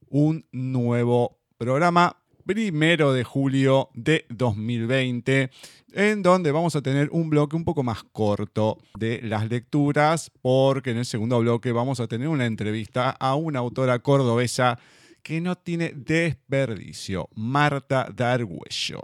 [0.08, 5.50] Un nuevo programa primero de julio de 2020,
[5.92, 10.90] en donde vamos a tener un bloque un poco más corto de las lecturas, porque
[10.90, 14.78] en el segundo bloque vamos a tener una entrevista a una autora cordobesa
[15.22, 19.00] que no tiene desperdicio, Marta Dargüello.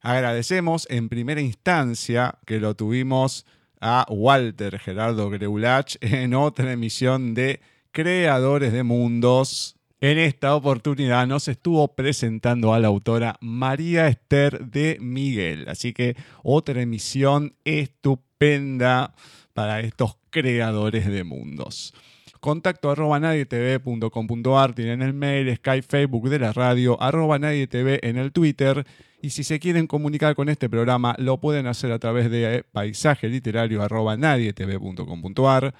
[0.00, 3.46] Agradecemos en primera instancia que lo tuvimos
[3.80, 7.60] a Walter Gerardo Greulach en otra emisión de
[7.90, 9.76] Creadores de Mundos,
[10.10, 15.66] en esta oportunidad nos estuvo presentando a la autora María Esther de Miguel.
[15.66, 19.14] Así que otra emisión estupenda
[19.54, 21.94] para estos creadores de mundos.
[22.40, 28.30] Contacto arroba nadietv.com.ar, tienen el mail, Skype, Facebook de la radio, arroba nadietv en el
[28.30, 28.84] Twitter.
[29.22, 33.26] Y si se quieren comunicar con este programa, lo pueden hacer a través de paisaje
[33.30, 35.74] literario arroba nadietv.com.ar.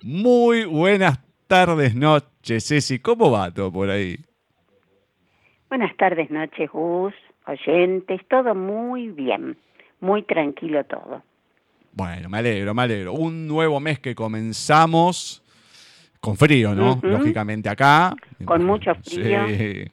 [0.02, 2.98] Muy buenas tardes, noches, Ceci.
[3.00, 4.16] ¿Cómo va todo por ahí?
[5.68, 7.12] Buenas tardes, noches, Gus.
[7.46, 9.58] oyentes, todo muy bien,
[10.00, 11.22] muy tranquilo todo.
[11.92, 13.12] Bueno, me alegro, me alegro.
[13.12, 15.42] Un nuevo mes que comenzamos
[16.20, 16.98] con frío, ¿no?
[17.02, 18.14] Lógicamente acá.
[18.46, 19.46] Con mucho frío.
[19.48, 19.84] Sí.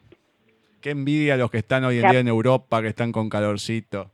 [0.79, 4.11] Qué envidia los que están hoy en Ya- día en Europa, que están con calorcito.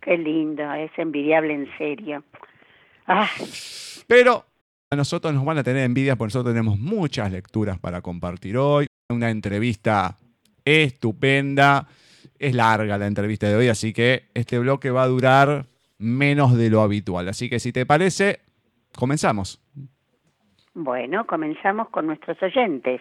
[0.00, 2.24] Qué lindo, es envidiable en serio.
[3.06, 3.28] Ah,
[4.06, 4.44] Pero
[4.90, 8.86] a nosotros nos van a tener envidia porque nosotros tenemos muchas lecturas para compartir hoy.
[9.10, 10.16] Una entrevista
[10.64, 11.86] estupenda.
[12.38, 15.66] Es larga la entrevista de hoy, así que este bloque va a durar
[15.98, 17.28] menos de lo habitual.
[17.28, 18.40] Así que si te parece,
[18.96, 19.60] comenzamos.
[20.74, 23.00] bueno, comenzamos con nuestros oyentes.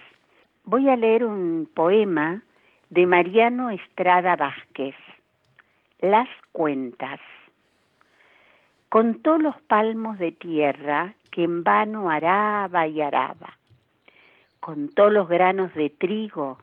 [0.66, 2.44] Voy a leer un poema
[2.90, 4.96] de Mariano Estrada Vázquez,
[6.02, 7.20] Las cuentas.
[8.88, 13.58] Contó los palmos de tierra que en vano araba y araba.
[14.62, 16.58] Contó los granos de trigo,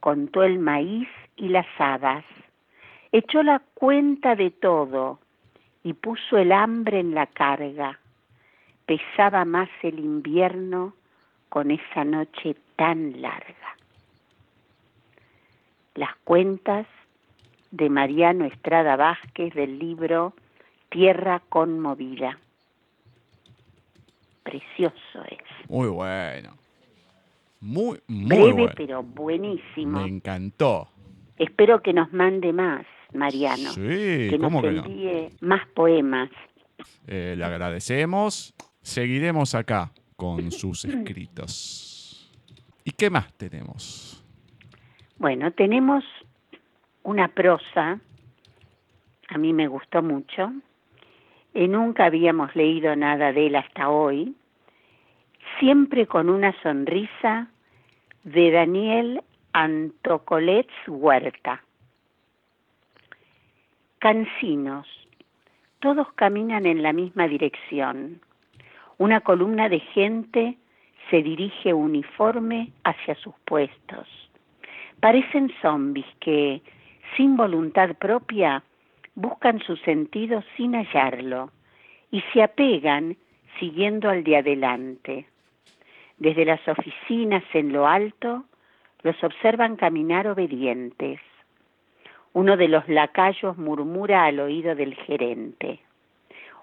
[0.00, 2.22] contó el maíz y las habas.
[3.12, 5.20] Echó la cuenta de todo
[5.82, 7.98] y puso el hambre en la carga.
[8.84, 10.92] Pesaba más el invierno
[11.48, 13.76] con esa noche tan larga.
[15.94, 16.86] Las cuentas
[17.70, 20.34] de Mariano Estrada Vázquez del libro
[20.88, 22.38] Tierra conmovida.
[24.42, 25.68] Precioso es.
[25.68, 26.56] Muy bueno.
[27.60, 28.72] Muy, muy Breve bueno.
[28.76, 30.00] pero buenísimo.
[30.00, 30.88] Me encantó.
[31.36, 33.70] Espero que nos mande más, Mariano.
[33.70, 34.84] Sí, que nos ¿cómo que no?
[34.84, 36.30] envíe más poemas.
[37.06, 38.54] Eh, le agradecemos.
[38.82, 42.32] Seguiremos acá con sus escritos.
[42.84, 44.24] ¿Y qué más tenemos?
[45.18, 46.02] Bueno, tenemos
[47.02, 47.98] una prosa,
[49.28, 50.52] a mí me gustó mucho,
[51.54, 54.34] y nunca habíamos leído nada de él hasta hoy,
[55.58, 57.48] siempre con una sonrisa
[58.24, 61.62] de Daniel Antocolets Huerta.
[63.98, 64.86] Cancinos,
[65.80, 68.20] todos caminan en la misma dirección.
[68.98, 70.56] Una columna de gente
[71.10, 74.06] se dirige uniforme hacia sus puestos.
[75.00, 76.62] Parecen zombies que,
[77.16, 78.62] sin voluntad propia,
[79.14, 81.50] buscan su sentido sin hallarlo
[82.10, 83.16] y se apegan
[83.58, 85.26] siguiendo al de adelante.
[86.18, 88.44] Desde las oficinas en lo alto
[89.02, 91.20] los observan caminar obedientes.
[92.32, 95.80] Uno de los lacayos murmura al oído del gerente.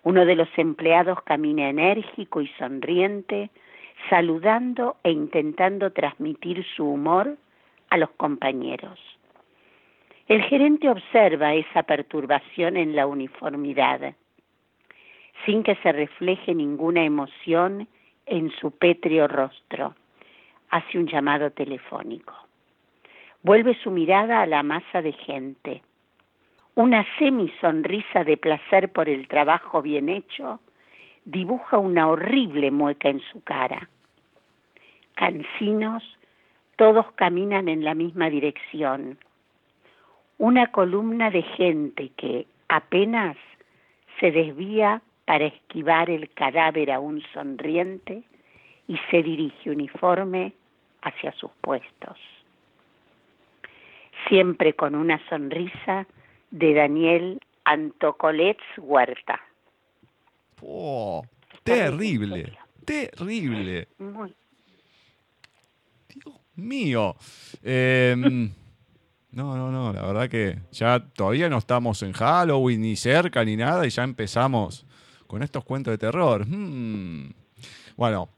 [0.04, 3.50] Uno de los empleados camina enérgico y sonriente,
[4.10, 7.36] saludando e intentando transmitir su humor
[7.90, 9.00] a los compañeros.
[10.28, 14.14] El gerente observa esa perturbación en la uniformidad,
[15.46, 17.88] sin que se refleje ninguna emoción
[18.26, 19.96] en su pétreo rostro.
[20.70, 22.34] Hace un llamado telefónico.
[23.42, 25.82] Vuelve su mirada a la masa de gente.
[26.76, 30.60] Una semisonrisa de placer por el trabajo bien hecho
[31.24, 33.88] dibuja una horrible mueca en su cara.
[35.16, 36.04] Cansinos,
[36.76, 39.18] todos caminan en la misma dirección.
[40.38, 43.38] Una columna de gente que apenas
[44.20, 48.24] se desvía para esquivar el cadáver aún sonriente
[48.88, 50.54] y se dirige uniforme
[51.02, 52.18] hacia sus puestos.
[54.28, 56.08] Siempre con una sonrisa
[56.52, 59.42] de Daniel Antocolets Huerta.
[60.62, 61.24] Oh,
[61.64, 63.88] terrible, terrible.
[64.00, 64.34] Muy,
[66.08, 67.16] Dios mío.
[67.62, 68.52] Em,
[69.32, 73.56] no, no, no, la verdad que ya todavía no estamos en Halloween ni cerca ni
[73.56, 74.86] nada y ya empezamos
[75.28, 76.46] con estos cuentos de terror.
[76.48, 77.34] Hmm.
[77.96, 78.30] Bueno,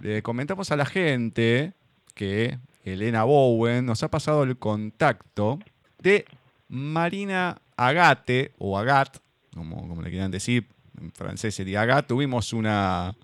[0.00, 1.74] le comentamos a la gente
[2.14, 5.58] que Elena Bowen nos ha pasado el contacto
[5.98, 6.24] de
[6.68, 9.18] Marina Agate, o Agat,
[9.54, 10.66] como, como le quieran decir,
[11.00, 12.06] en francés sería Agat.
[12.06, 13.14] Tuvimos una,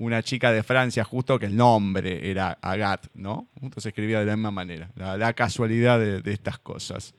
[0.00, 3.48] una chica de Francia justo que el nombre era Agat, ¿no?
[3.76, 7.14] Se escribía de la misma manera, la, casualidad de, de estas cosas.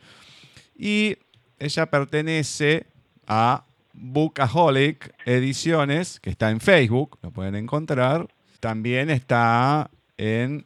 [0.75, 1.15] Y
[1.59, 2.87] ella pertenece
[3.27, 8.27] a Bookaholic Ediciones, que está en Facebook, lo pueden encontrar.
[8.59, 10.65] También está en,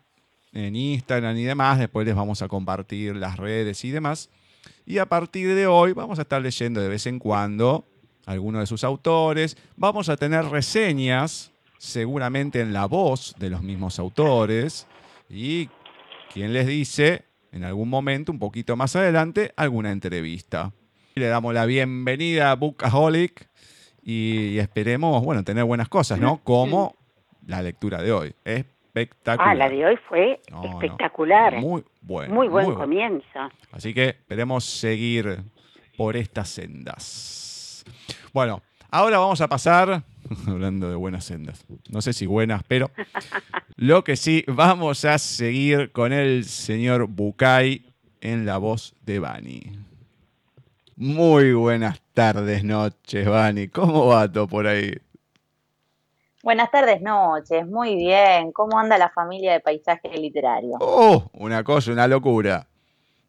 [0.54, 1.80] en Instagram y demás.
[1.80, 4.30] Después les vamos a compartir las redes y demás.
[4.86, 7.86] Y a partir de hoy vamos a estar leyendo de vez en cuando
[8.26, 9.58] algunos de sus autores.
[9.76, 14.88] Vamos a tener reseñas, seguramente en la voz de los mismos autores.
[15.30, 15.70] Y
[16.34, 20.72] quien les dice, en algún momento, un poquito más adelante, alguna entrevista.
[21.16, 23.50] Le damos la bienvenida a Bookaholic
[24.02, 26.38] y esperemos, bueno, tener buenas cosas, ¿no?
[26.44, 26.96] Como
[27.48, 28.36] la lectura de hoy.
[28.44, 28.66] Es
[28.96, 29.50] espectacular.
[29.50, 30.70] Ah, la de hoy fue No, no.
[30.72, 31.58] espectacular.
[31.60, 32.34] Muy bueno.
[32.34, 32.80] Muy buen bueno.
[32.80, 33.40] comienzo.
[33.72, 35.44] Así que esperemos seguir
[35.98, 37.84] por estas sendas.
[38.34, 40.04] Bueno, ahora vamos a pasar,
[40.48, 42.92] hablando de buenas sendas, no sé si buenas, pero
[43.76, 47.86] lo que sí, vamos a seguir con el señor Bucay
[48.22, 49.72] en la voz de Bani.
[50.98, 53.68] Muy buenas tardes, noches, Bani.
[53.68, 54.94] ¿Cómo va todo por ahí?
[56.42, 57.68] Buenas tardes, noches.
[57.68, 58.52] Muy bien.
[58.52, 60.78] ¿Cómo anda la familia de paisaje literario?
[60.80, 62.68] Oh, una cosa, una locura.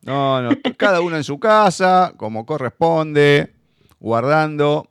[0.02, 3.54] No, no, cada uno en su casa, como corresponde,
[3.98, 4.86] guardando.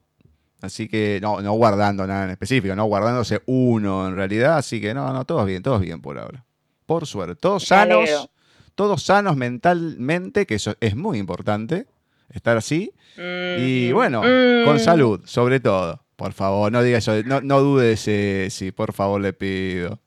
[0.65, 4.57] Así que, no, no guardando nada en específico, no guardándose uno en realidad.
[4.57, 6.43] Así que, no, no, todos bien, todos bien por ahora.
[6.85, 8.29] Por suerte, todos sanos,
[8.75, 11.87] todos sanos mentalmente, que eso es muy importante,
[12.29, 12.91] estar así.
[13.17, 14.79] Y Mm, bueno, con mm.
[14.79, 16.01] salud, sobre todo.
[16.15, 19.99] Por favor, no diga eso, no, no dude si, si, por favor le pido.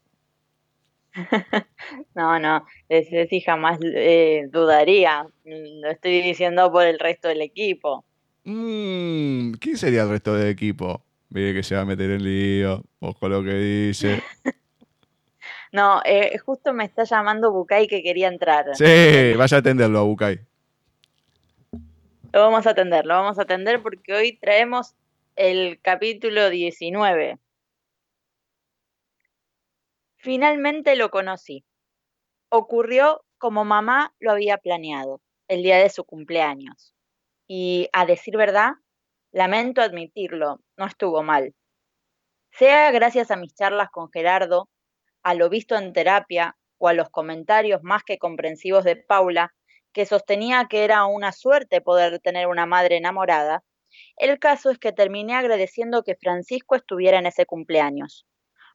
[2.14, 5.22] No, no, ese sí jamás eh, dudaría.
[5.44, 8.04] Mm, Lo estoy diciendo por el resto del equipo.
[8.50, 11.04] Mm, ¿Quién sería el resto del equipo?
[11.28, 12.82] Mire que se va a meter en lío.
[12.98, 14.22] Ojo lo que dice.
[15.70, 18.74] No, eh, justo me está llamando Bucay que quería entrar.
[18.74, 20.40] Sí, vaya a atenderlo a Bucay.
[22.32, 24.94] Lo vamos a atender, lo vamos a atender porque hoy traemos
[25.36, 27.38] el capítulo 19.
[30.16, 31.66] Finalmente lo conocí.
[32.48, 36.94] Ocurrió como mamá lo había planeado, el día de su cumpleaños.
[37.50, 38.72] Y a decir verdad,
[39.32, 41.54] lamento admitirlo, no estuvo mal.
[42.52, 44.68] Sea gracias a mis charlas con Gerardo,
[45.22, 49.54] a lo visto en terapia o a los comentarios más que comprensivos de Paula,
[49.94, 53.64] que sostenía que era una suerte poder tener una madre enamorada,
[54.16, 58.26] el caso es que terminé agradeciendo que Francisco estuviera en ese cumpleaños.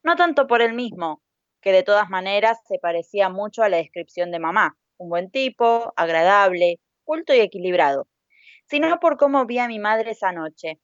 [0.01, 1.21] No tanto por él mismo,
[1.61, 5.93] que de todas maneras se parecía mucho a la descripción de mamá, un buen tipo,
[5.95, 8.07] agradable, culto y equilibrado,
[8.65, 10.79] sino por cómo vi a mi madre esa noche.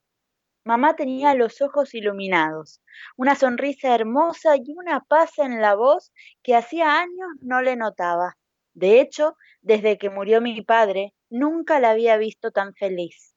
[0.66, 2.82] Mamá tenía los ojos iluminados,
[3.18, 6.12] una sonrisa hermosa y una paz en la voz
[6.44, 8.38] que hacía años no le notaba.
[8.74, 13.36] De hecho, desde que murió mi padre, nunca la había visto tan feliz.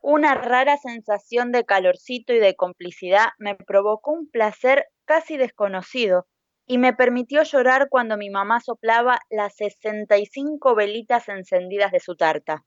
[0.00, 6.26] Una rara sensación de calorcito y de complicidad me provocó un placer casi desconocido
[6.66, 12.64] y me permitió llorar cuando mi mamá soplaba las 65 velitas encendidas de su tarta.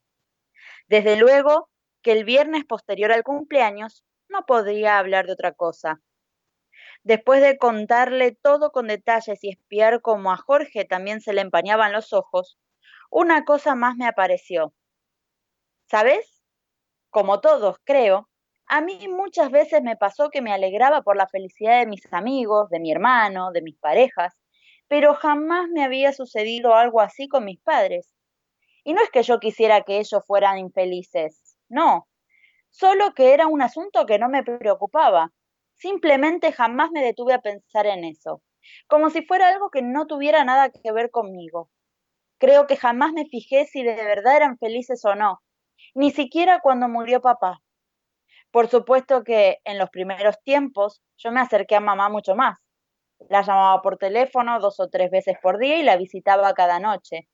[0.87, 1.69] Desde luego
[2.01, 6.01] que el viernes posterior al cumpleaños no podría hablar de otra cosa.
[7.03, 11.91] Después de contarle todo con detalles y espiar cómo a Jorge también se le empañaban
[11.91, 12.57] los ojos,
[13.09, 14.73] una cosa más me apareció.
[15.89, 16.43] ¿Sabes?
[17.09, 18.29] Como todos, creo,
[18.67, 22.69] a mí muchas veces me pasó que me alegraba por la felicidad de mis amigos,
[22.69, 24.35] de mi hermano, de mis parejas,
[24.87, 28.16] pero jamás me había sucedido algo así con mis padres.
[28.87, 32.07] Y no es que yo quisiera que ellos fueran infelices, no,
[32.69, 35.33] solo que era un asunto que no me preocupaba.
[35.73, 38.41] Simplemente jamás me detuve a pensar en eso,
[38.87, 41.69] como si fuera algo que no tuviera nada que ver conmigo.
[42.37, 45.41] Creo que jamás me fijé si de verdad eran felices o no,
[45.93, 47.61] ni siquiera cuando murió papá.
[48.51, 52.57] Por supuesto que en los primeros tiempos yo me acerqué a mamá mucho más.
[53.27, 57.27] La llamaba por teléfono dos o tres veces por día y la visitaba cada noche.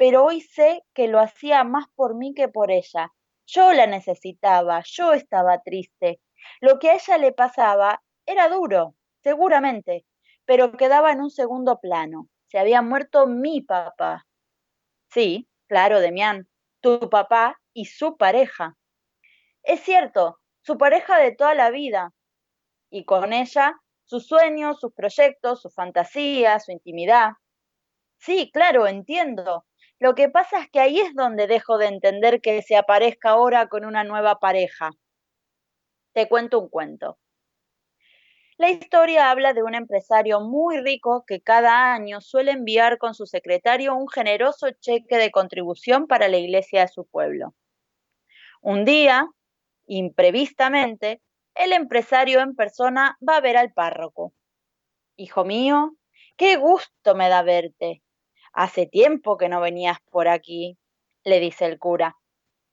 [0.00, 3.12] Pero hoy sé que lo hacía más por mí que por ella.
[3.46, 6.22] Yo la necesitaba, yo estaba triste.
[6.62, 10.06] Lo que a ella le pasaba era duro, seguramente,
[10.46, 12.30] pero quedaba en un segundo plano.
[12.46, 14.26] Se había muerto mi papá.
[15.10, 16.48] Sí, claro, Demián,
[16.80, 18.78] tu papá y su pareja.
[19.62, 22.14] Es cierto, su pareja de toda la vida.
[22.88, 27.32] Y con ella, sus sueños, sus proyectos, su fantasía, su intimidad.
[28.16, 29.66] Sí, claro, entiendo.
[30.00, 33.68] Lo que pasa es que ahí es donde dejo de entender que se aparezca ahora
[33.68, 34.92] con una nueva pareja.
[36.14, 37.18] Te cuento un cuento.
[38.56, 43.26] La historia habla de un empresario muy rico que cada año suele enviar con su
[43.26, 47.54] secretario un generoso cheque de contribución para la iglesia de su pueblo.
[48.62, 49.26] Un día,
[49.86, 51.20] imprevistamente,
[51.54, 54.32] el empresario en persona va a ver al párroco.
[55.16, 55.94] Hijo mío,
[56.38, 58.02] qué gusto me da verte.
[58.52, 60.78] Hace tiempo que no venías por aquí,
[61.24, 62.16] le dice el cura.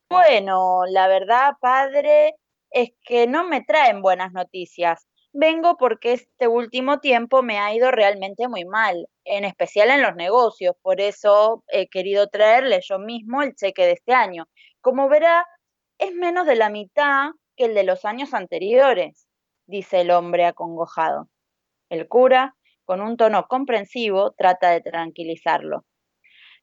[0.09, 2.35] Bueno, la verdad, padre,
[2.71, 5.07] es que no me traen buenas noticias.
[5.33, 10.15] Vengo porque este último tiempo me ha ido realmente muy mal, en especial en los
[10.15, 10.75] negocios.
[10.81, 14.47] Por eso he querido traerle yo mismo el cheque de este año.
[14.81, 15.45] Como verá,
[15.99, 19.27] es menos de la mitad que el de los años anteriores,
[19.67, 21.29] dice el hombre acongojado.
[21.89, 22.55] El cura,
[22.87, 25.85] con un tono comprensivo, trata de tranquilizarlo.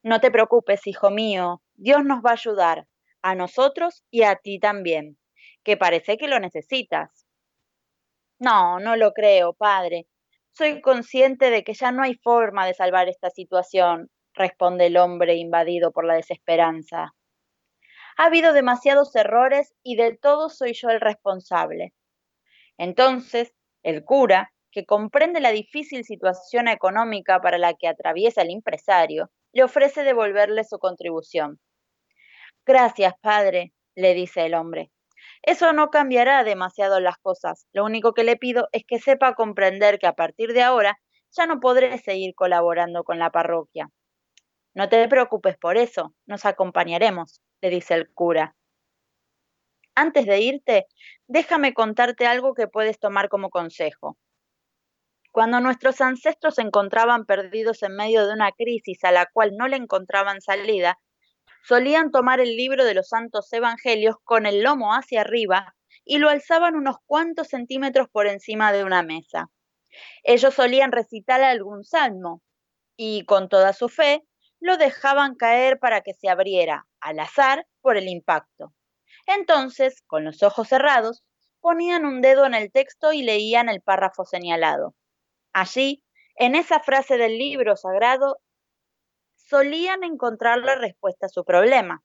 [0.01, 2.87] No te preocupes, hijo mío, Dios nos va a ayudar,
[3.21, 5.19] a nosotros y a ti también,
[5.63, 7.27] que parece que lo necesitas.
[8.39, 10.07] No, no lo creo, padre.
[10.51, 15.35] Soy consciente de que ya no hay forma de salvar esta situación, responde el hombre
[15.35, 17.13] invadido por la desesperanza.
[18.17, 21.93] Ha habido demasiados errores y de todos soy yo el responsable.
[22.79, 23.53] Entonces,
[23.83, 29.63] el cura, que comprende la difícil situación económica para la que atraviesa el empresario, le
[29.63, 31.61] ofrece devolverle su contribución.
[32.65, 34.91] Gracias, padre, le dice el hombre.
[35.43, 37.65] Eso no cambiará demasiado las cosas.
[37.71, 40.99] Lo único que le pido es que sepa comprender que a partir de ahora
[41.31, 43.87] ya no podré seguir colaborando con la parroquia.
[44.73, 48.57] No te preocupes por eso, nos acompañaremos, le dice el cura.
[49.95, 50.85] Antes de irte,
[51.27, 54.17] déjame contarte algo que puedes tomar como consejo.
[55.35, 59.67] Cuando nuestros ancestros se encontraban perdidos en medio de una crisis a la cual no
[59.67, 60.97] le encontraban salida,
[61.61, 65.75] solían tomar el libro de los santos evangelios con el lomo hacia arriba
[66.05, 69.49] y lo alzaban unos cuantos centímetros por encima de una mesa.
[70.23, 72.41] Ellos solían recitar algún salmo
[72.95, 74.23] y con toda su fe
[74.61, 78.73] lo dejaban caer para que se abriera, al azar, por el impacto.
[79.27, 81.25] Entonces, con los ojos cerrados,
[81.59, 84.95] ponían un dedo en el texto y leían el párrafo señalado.
[85.55, 86.03] Allí,
[86.35, 88.41] en esa frase del libro sagrado,
[89.35, 92.03] solían encontrar la respuesta a su problema.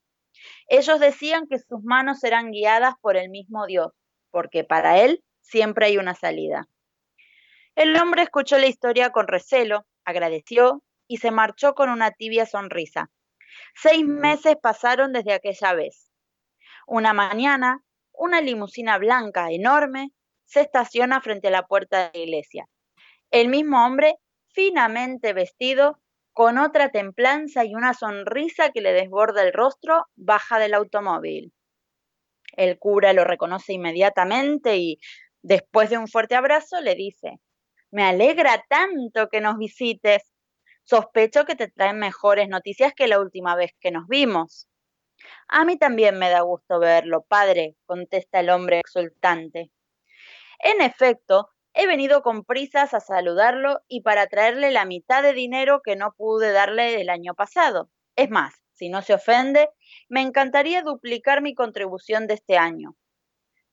[0.69, 3.89] Ellos decían que sus manos eran guiadas por el mismo Dios,
[4.31, 6.69] porque para él siempre hay una salida.
[7.75, 13.11] El hombre escuchó la historia con recelo, agradeció y se marchó con una tibia sonrisa.
[13.75, 16.09] Seis meses pasaron desde aquella vez.
[16.87, 20.13] Una mañana, una limusina blanca enorme
[20.45, 22.69] se estaciona frente a la puerta de la iglesia.
[23.31, 24.17] El mismo hombre,
[24.49, 26.01] finamente vestido,
[26.33, 31.53] con otra templanza y una sonrisa que le desborda el rostro, baja del automóvil.
[32.57, 34.99] El cura lo reconoce inmediatamente y,
[35.43, 37.39] después de un fuerte abrazo, le dice,
[37.93, 40.23] me alegra tanto que nos visites.
[40.85, 44.69] Sospecho que te traen mejores noticias que la última vez que nos vimos.
[45.47, 49.71] A mí también me da gusto verlo, padre, contesta el hombre exultante.
[50.59, 55.83] En efecto, He venido con prisas a saludarlo y para traerle la mitad de dinero
[55.85, 57.91] que no pude darle el año pasado.
[58.17, 59.71] Es más, si no se ofende,
[60.09, 62.97] me encantaría duplicar mi contribución de este año.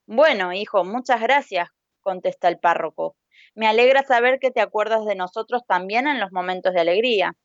[0.05, 1.69] Bueno, hijo, muchas gracias,
[2.01, 3.17] contesta el párroco.
[3.55, 7.35] Me alegra saber que te acuerdas de nosotros también en los momentos de alegría.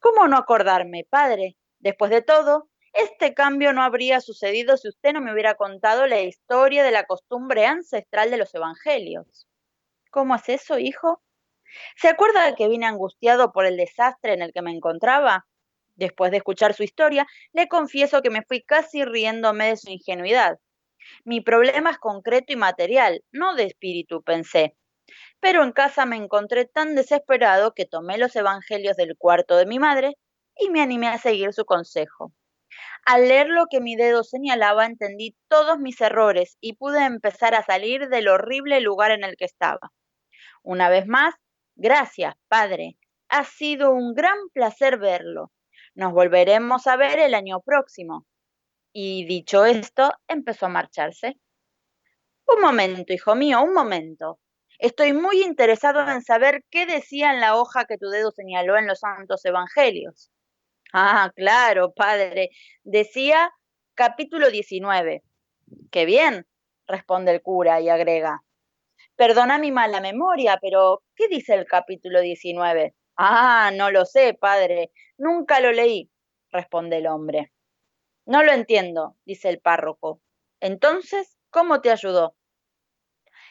[0.00, 1.56] ¿Cómo no acordarme, padre?
[1.78, 6.20] Después de todo, este cambio no habría sucedido si usted no me hubiera contado la
[6.20, 9.47] historia de la costumbre ancestral de los evangelios.
[10.10, 11.22] ¿Cómo es eso, hijo?
[11.96, 15.46] ¿Se acuerda de que vine angustiado por el desastre en el que me encontraba?
[15.96, 20.58] Después de escuchar su historia, le confieso que me fui casi riéndome de su ingenuidad.
[21.24, 24.76] Mi problema es concreto y material, no de espíritu, pensé.
[25.40, 29.78] Pero en casa me encontré tan desesperado que tomé los evangelios del cuarto de mi
[29.78, 30.14] madre
[30.58, 32.32] y me animé a seguir su consejo.
[33.10, 37.64] Al leer lo que mi dedo señalaba, entendí todos mis errores y pude empezar a
[37.64, 39.92] salir del horrible lugar en el que estaba.
[40.62, 41.34] Una vez más,
[41.74, 42.98] gracias, Padre.
[43.30, 45.50] Ha sido un gran placer verlo.
[45.94, 48.26] Nos volveremos a ver el año próximo.
[48.92, 51.38] Y dicho esto, empezó a marcharse.
[52.46, 54.38] Un momento, hijo mío, un momento.
[54.78, 58.86] Estoy muy interesado en saber qué decía en la hoja que tu dedo señaló en
[58.86, 60.30] los santos evangelios.
[60.92, 62.50] Ah, claro, padre.
[62.82, 63.50] Decía
[63.94, 65.22] capítulo 19.
[65.90, 66.46] Qué bien,
[66.86, 68.42] responde el cura y agrega.
[69.16, 72.94] Perdona mi mala memoria, pero ¿qué dice el capítulo 19?
[73.16, 74.90] Ah, no lo sé, padre.
[75.18, 76.10] Nunca lo leí,
[76.52, 77.52] responde el hombre.
[78.26, 80.20] No lo entiendo, dice el párroco.
[80.60, 82.36] Entonces, ¿cómo te ayudó?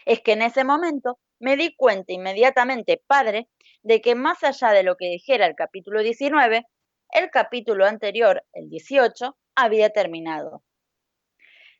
[0.05, 3.47] Es que en ese momento me di cuenta inmediatamente, padre,
[3.83, 6.65] de que más allá de lo que dijera el capítulo 19,
[7.09, 10.63] el capítulo anterior, el 18, había terminado.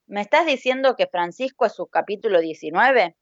[0.06, 3.16] ¿Me estás diciendo que Francisco es su capítulo 19?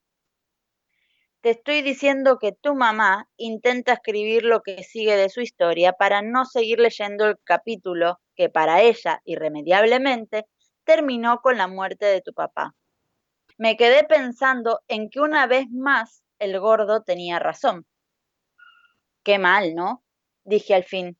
[1.41, 6.21] Te estoy diciendo que tu mamá intenta escribir lo que sigue de su historia para
[6.21, 10.45] no seguir leyendo el capítulo que para ella, irremediablemente,
[10.83, 12.75] terminó con la muerte de tu papá.
[13.57, 17.85] Me quedé pensando en que una vez más el gordo tenía razón.
[19.23, 20.03] Qué mal, ¿no?
[20.43, 21.17] dije al fin.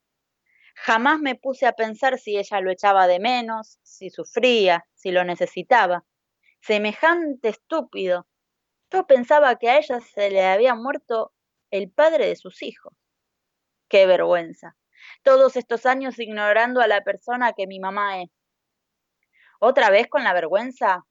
[0.76, 5.24] Jamás me puse a pensar si ella lo echaba de menos, si sufría, si lo
[5.24, 6.04] necesitaba.
[6.62, 8.28] Semejante estúpido,
[8.92, 11.34] yo pensaba que a ella se le había muerto
[11.72, 12.94] el padre de sus hijos.
[13.88, 14.76] ¡Qué vergüenza!
[15.24, 18.30] Todos estos años ignorando a la persona que mi mamá es.
[19.60, 21.06] ¿Otra vez con la vergüenza?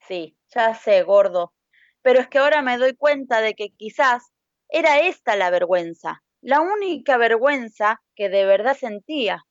[0.00, 1.54] Sí, ya sé, gordo.
[2.02, 4.32] Pero es que ahora me doy cuenta de que quizás
[4.68, 9.44] era esta la vergüenza, la única vergüenza que de verdad sentía.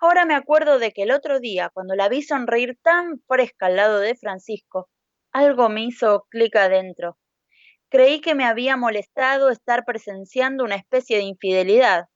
[0.00, 3.76] Ahora me acuerdo de que el otro día, cuando la vi sonreír tan fresca al
[3.76, 4.88] lado de Francisco,
[5.30, 7.18] algo me hizo clic adentro.
[7.90, 12.06] Creí que me había molestado estar presenciando una especie de infidelidad.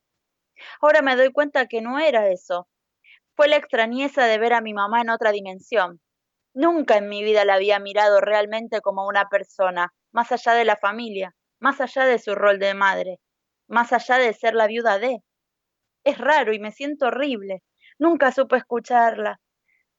[0.81, 2.67] Ahora me doy cuenta que no era eso.
[3.35, 6.01] Fue la extrañeza de ver a mi mamá en otra dimensión.
[6.55, 10.75] Nunca en mi vida la había mirado realmente como una persona, más allá de la
[10.75, 13.19] familia, más allá de su rol de madre,
[13.67, 15.19] más allá de ser la viuda de.
[16.03, 17.63] Es raro y me siento horrible.
[17.97, 19.39] Nunca supe escucharla.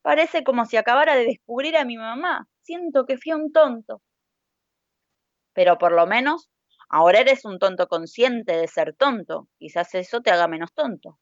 [0.02, 2.46] Parece como si acabara de descubrir a mi mamá.
[2.60, 4.02] Siento que fui un tonto.
[5.54, 6.50] Pero por lo menos
[6.90, 9.48] ahora eres un tonto consciente de ser tonto.
[9.58, 11.18] Quizás eso te haga menos tonto.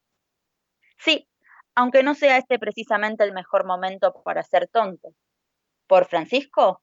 [0.98, 1.28] Sí,
[1.74, 5.10] aunque no sea este precisamente el mejor momento para ser tonto.
[5.86, 6.82] ¿Por Francisco?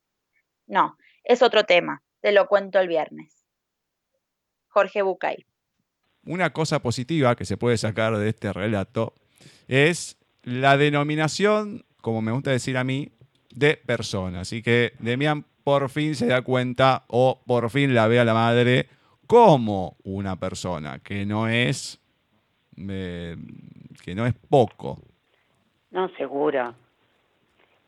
[0.68, 2.04] No, es otro tema.
[2.22, 3.46] Te lo cuento el viernes.
[4.70, 5.49] Jorge Bucay.
[6.30, 9.16] Una cosa positiva que se puede sacar de este relato
[9.68, 13.10] es la denominación, como me gusta decir a mí,
[13.50, 14.42] de persona.
[14.42, 18.36] Así que Demian por fin se da cuenta o por fin la ve a la
[18.36, 18.90] madre
[19.26, 22.00] como una persona, que no es,
[22.78, 23.36] eh,
[24.06, 25.02] que no es poco.
[25.90, 26.76] No, seguro.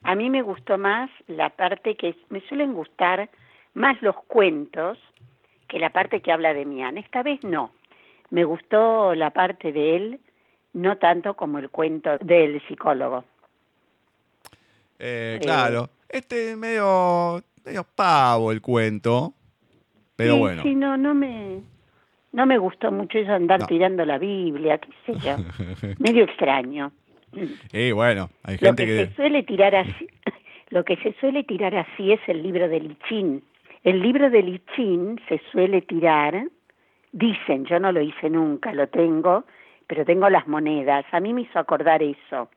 [0.01, 3.29] A mí me gustó más la parte que me suelen gustar
[3.75, 4.97] más los cuentos
[5.67, 6.97] que la parte que habla de Mian.
[6.97, 7.71] Esta vez no.
[8.31, 10.19] Me gustó la parte de él,
[10.73, 13.23] no tanto como el cuento del psicólogo.
[14.99, 19.33] Eh, claro, este medio, medio pavo el cuento,
[20.15, 20.63] pero bueno.
[20.63, 21.61] Sí, no, no me,
[22.31, 25.35] no me gustó mucho eso andar tirando la Biblia, qué sé yo.
[25.99, 26.91] medio extraño.
[27.71, 30.07] Y bueno, hay gente lo que, se suele tirar así,
[30.69, 33.43] lo que se suele tirar así es el libro de Lichín.
[33.83, 36.45] El libro de Lichín se suele tirar,
[37.11, 39.45] dicen, yo no lo hice nunca, lo tengo,
[39.87, 41.05] pero tengo las monedas.
[41.11, 42.49] A mí me hizo acordar eso.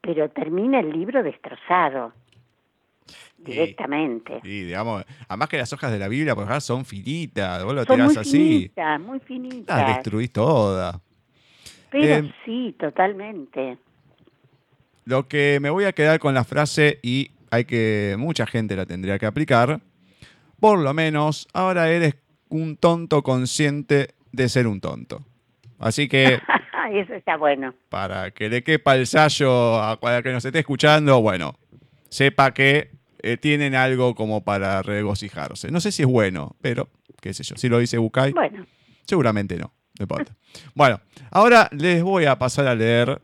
[0.00, 2.12] Pero termina el libro destrozado.
[3.38, 4.40] Directamente.
[4.44, 7.84] Y, digamos, además que las hojas de la Biblia, por ejemplo, son finitas, vos lo
[7.84, 8.38] son tirás muy así.
[8.38, 9.76] Finitas, muy finitas.
[9.76, 11.00] Las destruís toda.
[11.90, 13.78] Pero Eh, sí, totalmente.
[15.04, 18.86] Lo que me voy a quedar con la frase y hay que mucha gente la
[18.86, 19.80] tendría que aplicar.
[20.60, 22.14] Por lo menos ahora eres
[22.60, 25.24] un tonto consciente de ser un tonto.
[25.78, 26.40] Así que
[26.92, 27.74] eso está bueno.
[27.88, 31.54] para que le quepa el sallo a cualquiera que nos esté escuchando, bueno,
[32.08, 32.90] sepa que
[33.22, 35.70] eh, tienen algo como para regocijarse.
[35.70, 36.88] No sé si es bueno, pero
[37.20, 37.56] qué sé yo.
[37.56, 38.66] Si lo dice Bucay, Bueno,
[39.04, 40.36] Seguramente no, no importa.
[40.74, 43.22] Bueno, ahora les voy a pasar a leer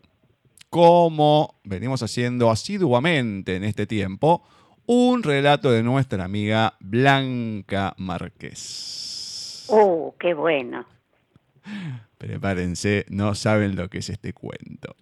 [0.70, 4.42] como venimos haciendo asiduamente en este tiempo,
[4.86, 9.17] un relato de nuestra amiga Blanca Márquez.
[9.68, 10.86] Oh, qué bueno.
[12.18, 14.96] Prepárense, no saben lo que es este cuento.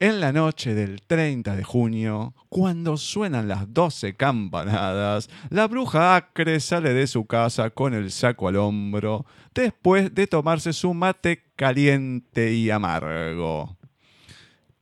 [0.00, 6.60] En la noche del 30 de junio, cuando suenan las 12 campanadas, la bruja acre
[6.60, 12.52] sale de su casa con el saco al hombro, después de tomarse su mate caliente
[12.52, 13.76] y amargo.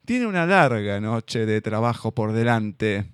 [0.04, 3.10] Tiene una larga noche de trabajo por delante.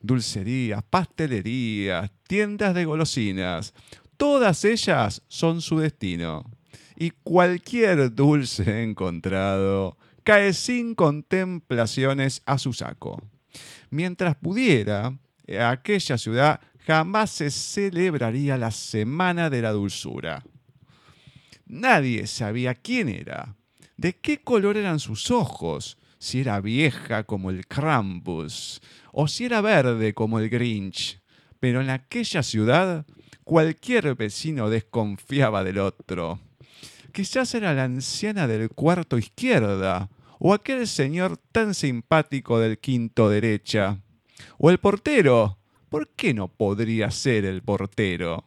[0.00, 3.74] Dulcerías, pastelerías, tiendas de golosinas,
[4.16, 6.50] todas ellas son su destino.
[6.96, 13.22] Y cualquier dulce encontrado cae sin contemplaciones a su saco.
[13.90, 15.16] Mientras pudiera,
[15.60, 20.44] aquella ciudad jamás se celebraría la Semana de la Dulzura.
[21.66, 23.56] Nadie sabía quién era,
[23.96, 28.80] de qué color eran sus ojos, si era vieja como el Krampus
[29.12, 31.20] o si era verde como el Grinch.
[31.60, 33.06] Pero en aquella ciudad
[33.44, 36.40] cualquier vecino desconfiaba del otro.
[37.12, 40.10] Quizás era la anciana del cuarto izquierda,
[40.40, 44.00] o aquel señor tan simpático del quinto derecha,
[44.58, 45.58] o el portero.
[45.88, 48.44] ¿Por qué no podría ser el portero?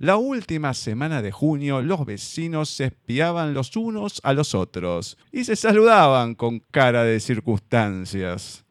[0.00, 5.44] La última semana de junio los vecinos se espiaban los unos a los otros y
[5.44, 8.64] se saludaban con cara de circunstancias,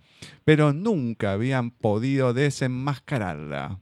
[0.43, 3.79] pero nunca habían podido desenmascararla.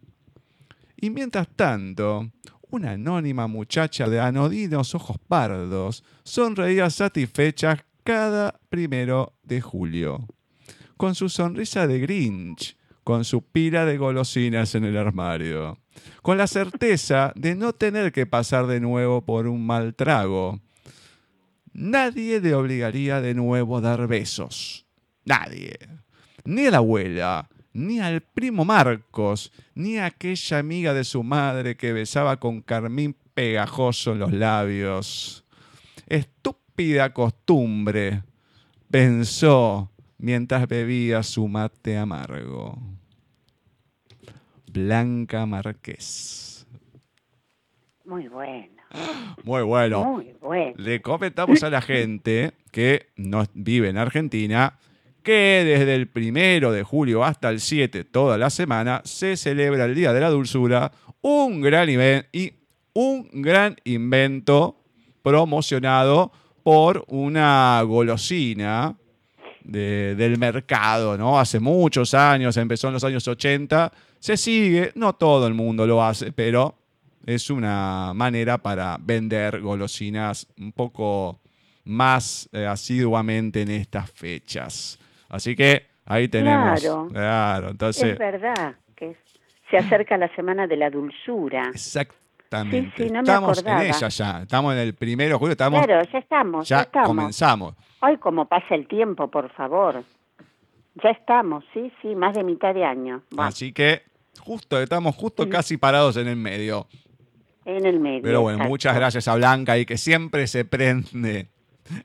[0.97, 2.29] Y mientras tanto,
[2.69, 10.27] una anónima muchacha de anodinos ojos pardos sonreía satisfecha cada primero de julio.
[10.97, 12.76] Con su sonrisa de Grinch,
[13.07, 15.77] con su pila de golosinas en el armario,
[16.21, 20.59] con la certeza de no tener que pasar de nuevo por un mal trago.
[21.71, 24.85] Nadie le obligaría de nuevo a dar besos.
[25.23, 25.79] Nadie.
[26.43, 31.77] Ni a la abuela, ni al primo Marcos, ni a aquella amiga de su madre
[31.77, 35.45] que besaba con carmín pegajoso en los labios.
[36.07, 38.23] Estúpida costumbre,
[38.91, 42.77] pensó mientras bebía su mate amargo.
[44.71, 46.67] Blanca Marqués.
[48.05, 48.77] Muy bueno.
[49.43, 50.05] Muy bueno.
[50.05, 50.73] Muy bueno.
[50.77, 54.77] Le comentamos a la gente que no vive en Argentina
[55.23, 59.93] que desde el primero de julio hasta el 7, toda la semana, se celebra el
[59.93, 62.53] Día de la Dulzura, un gran evento y
[62.93, 64.77] un gran invento
[65.21, 66.31] promocionado
[66.63, 68.95] por una golosina
[69.67, 71.39] de- del mercado, ¿no?
[71.39, 76.03] Hace muchos años, empezó en los años 80, se sigue, no todo el mundo lo
[76.03, 76.75] hace, pero
[77.25, 81.39] es una manera para vender golosinas un poco
[81.83, 84.97] más eh, asiduamente en estas fechas.
[85.29, 86.79] Así que ahí tenemos.
[86.81, 87.07] Claro.
[87.11, 88.13] Claro, entonces.
[88.13, 89.15] Es verdad que
[89.69, 91.69] se acerca la semana de la dulzura.
[91.73, 92.93] Exactamente.
[92.97, 94.41] Sí, sí, no me estamos en ella ya.
[94.41, 97.07] Estamos en el primero julio, estamos, Claro, ya estamos, ya, ya estamos.
[97.07, 97.75] comenzamos.
[98.01, 100.03] Hoy como pasa el tiempo, por favor.
[101.03, 103.23] Ya estamos, sí, sí, más de mitad de año.
[103.37, 104.03] Así que
[104.39, 106.87] justo, estamos justo casi parados en el medio.
[107.65, 108.21] en el medio.
[108.23, 108.69] Pero bueno, exacto.
[108.69, 111.49] muchas gracias a Blanca y que siempre se prende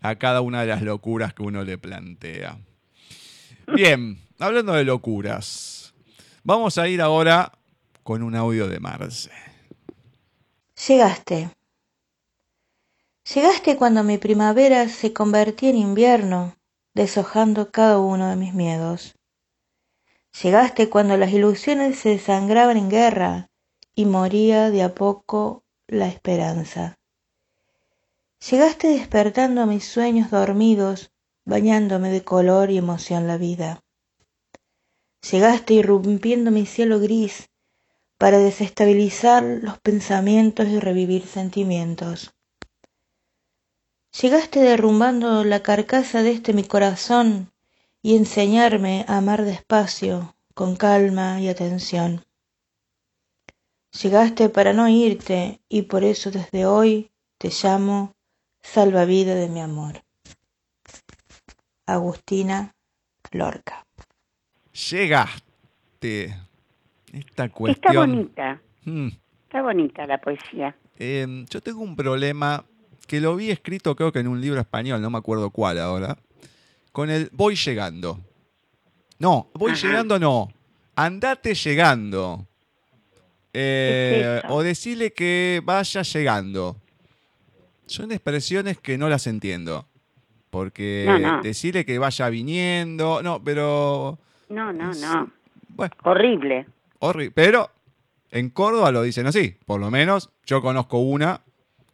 [0.01, 2.59] a cada una de las locuras que uno le plantea.
[3.75, 5.95] Bien, hablando de locuras,
[6.43, 7.53] vamos a ir ahora
[8.03, 9.31] con un audio de Marce.
[10.89, 11.51] Llegaste.
[13.35, 16.55] Llegaste cuando mi primavera se convertía en invierno,
[16.93, 19.15] deshojando cada uno de mis miedos.
[20.43, 23.49] Llegaste cuando las ilusiones se desangraban en guerra
[23.95, 26.99] y moría de a poco la esperanza.
[28.51, 31.11] Llegaste despertando mis sueños dormidos,
[31.47, 33.83] bañándome de color y emoción la vida.
[35.31, 37.49] Llegaste irrumpiendo mi cielo gris,
[38.19, 42.35] para desestabilizar los pensamientos y revivir sentimientos.
[44.21, 47.51] Llegaste derrumbando la carcasa de este mi corazón
[48.03, 52.25] y enseñarme a amar despacio, con calma y atención.
[54.03, 58.15] Llegaste para no irte y por eso desde hoy te llamo
[58.61, 60.03] salvavidas de mi amor.
[61.87, 62.75] Agustina
[63.33, 63.87] Lorca.
[64.91, 66.37] Llegaste.
[67.13, 67.95] Esta Está cuestión.
[67.95, 69.09] bonita, Hmm.
[69.45, 70.75] está bonita la poesía.
[70.99, 72.65] Eh, yo tengo un problema
[73.13, 76.17] que lo vi escrito creo que en un libro español, no me acuerdo cuál ahora,
[76.93, 78.19] con el voy llegando.
[79.19, 79.87] No, voy Ajá.
[79.87, 80.49] llegando no,
[80.97, 82.47] andate llegando.
[83.53, 86.79] Eh, Es o decirle que vaya llegando.
[87.85, 89.85] Son expresiones que no las entiendo.
[90.49, 91.43] Porque No, no.
[91.43, 94.19] decirle que vaya viniendo, no, pero...
[94.49, 95.31] No, no, no.
[95.69, 96.67] Bueno, Horrible.
[97.01, 97.71] Horri- Pero
[98.31, 99.55] en Córdoba lo dicen así.
[99.67, 101.43] Por lo menos yo conozco una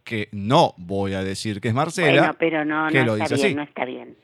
[0.09, 2.19] que no voy a decir que es Marcela.
[2.19, 3.55] Bueno, pero no, que no lo está dice bien, así.
[3.55, 4.17] no está bien.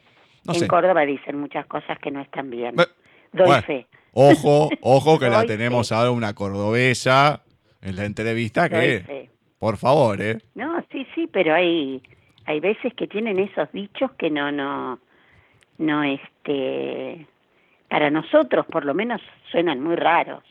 [0.43, 0.67] no en sé.
[0.67, 2.75] Córdoba dicen muchas cosas que no están bien.
[2.75, 3.85] Doy bueno, fe.
[4.11, 5.95] Ojo, ojo que la tenemos fe.
[5.95, 7.43] ahora una cordobesa
[7.83, 10.39] en la entrevista que, por favor, ¿eh?
[10.55, 12.01] No, sí, sí, pero hay
[12.47, 14.99] hay veces que tienen esos dichos que no no
[15.77, 17.27] no este
[17.87, 19.21] para nosotros por lo menos
[19.51, 20.43] suenan muy raros.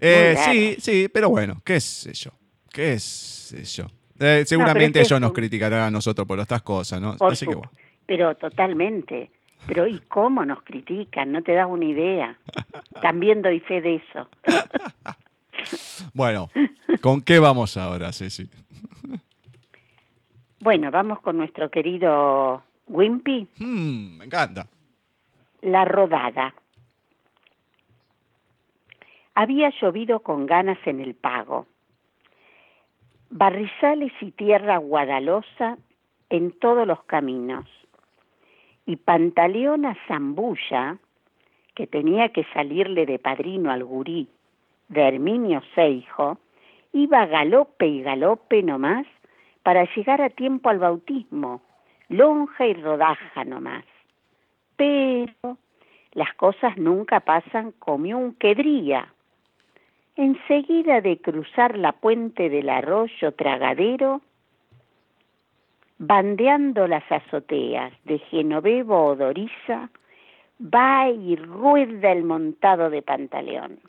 [0.00, 2.30] Eh, sí, sí, pero bueno, qué sé yo,
[2.72, 3.86] qué sé yo.
[4.20, 7.16] Eh, seguramente ellos nos criticarán a nosotros por estas cosas, ¿no?
[7.16, 7.72] Por Así que su- bueno.
[8.06, 9.30] Pero totalmente.
[9.66, 11.32] Pero ¿y cómo nos critican?
[11.32, 12.36] No te das una idea.
[13.00, 14.28] También doy fe de eso.
[16.12, 16.50] Bueno,
[17.00, 18.50] ¿con qué vamos ahora, Ceci?
[20.60, 24.66] Bueno, vamos con nuestro querido Wimpy, Hmm, me encanta.
[25.62, 26.54] La Rodada.
[29.34, 31.66] Había llovido con ganas en el pago.
[33.36, 35.76] Barrizales y tierra guadalosa
[36.30, 37.64] en todos los caminos.
[38.86, 40.98] Y Pantaleona Zambulla,
[41.74, 44.28] que tenía que salirle de padrino al gurí
[44.86, 46.38] de Herminio Seijo,
[46.92, 49.04] iba galope y galope nomás
[49.64, 51.60] para llegar a tiempo al bautismo,
[52.08, 53.84] lonja y rodaja nomás.
[54.76, 55.58] Pero
[56.12, 59.12] las cosas nunca pasan como un quedría.
[60.16, 64.20] Enseguida de cruzar la puente del arroyo tragadero,
[65.98, 69.90] bandeando las azoteas de Genovevo Odoriza,
[70.60, 73.80] va y rueda el montado de Pantaleón.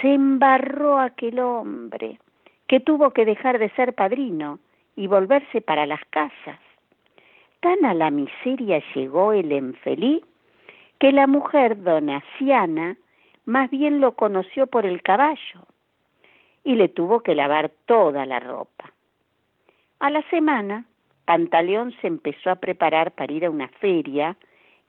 [0.00, 2.18] Se embarró aquel hombre,
[2.66, 4.58] que tuvo que dejar de ser padrino
[4.96, 6.58] y volverse para las casas.
[7.60, 10.22] Tan a la miseria llegó el infeliz
[10.98, 12.96] que la mujer donaciana
[13.48, 15.66] más bien lo conoció por el caballo
[16.64, 18.92] y le tuvo que lavar toda la ropa.
[20.00, 20.84] A la semana,
[21.24, 24.36] Pantaleón se empezó a preparar para ir a una feria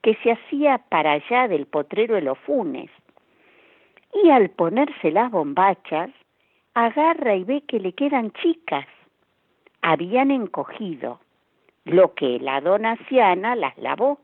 [0.02, 2.90] que se hacía para allá del potrero de los Funes.
[4.22, 6.10] Y al ponerse las bombachas,
[6.74, 8.86] agarra y ve que le quedan chicas.
[9.80, 11.18] Habían encogido,
[11.86, 14.18] lo que la donaciana las lavó.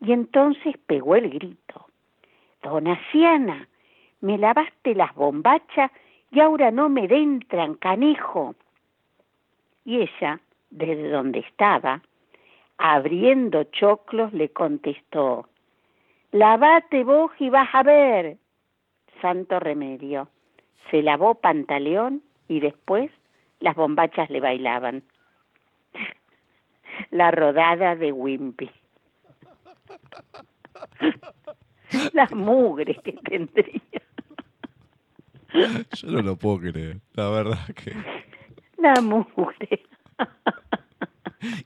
[0.00, 1.89] Y entonces pegó el grito.
[2.62, 3.68] Donaciana,
[4.20, 5.90] me lavaste las bombachas
[6.30, 8.54] y ahora no me dentran, canejo.
[9.84, 12.02] Y ella, desde donde estaba,
[12.78, 15.48] abriendo choclos, le contestó,
[16.32, 18.36] lavate vos y vas a ver.
[19.20, 20.28] Santo remedio.
[20.90, 23.10] Se lavó pantaleón y después
[23.60, 25.02] las bombachas le bailaban.
[27.10, 28.70] La rodada de Wimpy.
[32.12, 33.80] Las mugres que tendría.
[35.92, 37.92] Yo no lo puedo creer, la verdad que.
[38.78, 39.82] La mugre.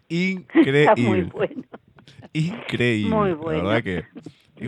[0.09, 0.81] Increíble.
[0.83, 1.63] Está muy bueno.
[2.33, 3.15] Increíble.
[3.15, 3.65] Muy La bueno.
[3.65, 4.05] verdad que